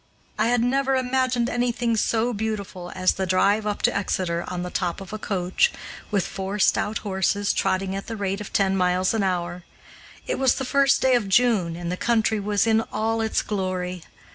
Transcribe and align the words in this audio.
I 0.39 0.47
had 0.47 0.63
never 0.63 0.95
imagined 0.95 1.47
anything 1.47 1.95
so 1.95 2.33
beautiful 2.33 2.91
as 2.95 3.13
the 3.13 3.27
drive 3.27 3.67
up 3.67 3.83
to 3.83 3.95
Exeter 3.95 4.43
on 4.47 4.63
the 4.63 4.71
top 4.71 4.99
of 4.99 5.13
a 5.13 5.19
coach, 5.19 5.71
with 6.09 6.25
four 6.25 6.57
stout 6.57 6.97
horses, 7.05 7.53
trotting 7.53 7.95
at 7.95 8.07
the 8.07 8.15
rate 8.17 8.41
of 8.41 8.51
ten 8.51 8.75
miles 8.75 9.13
an 9.13 9.21
hour. 9.21 9.61
It 10.25 10.39
was 10.39 10.55
the 10.55 10.65
first 10.65 11.03
day 11.03 11.13
of 11.13 11.29
June, 11.29 11.75
and 11.75 11.91
the 11.91 11.97
country 11.97 12.39
was 12.39 12.65
in 12.65 12.81
all 12.91 13.21
its 13.21 13.43
glory. 13.43 14.01